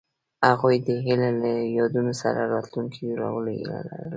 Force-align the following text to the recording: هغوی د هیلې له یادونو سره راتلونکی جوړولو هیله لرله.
هغوی 0.49 0.75
د 0.87 0.89
هیلې 1.05 1.31
له 1.41 1.51
یادونو 1.77 2.13
سره 2.21 2.41
راتلونکی 2.53 2.99
جوړولو 3.09 3.49
هیله 3.57 3.77
لرله. 3.87 4.09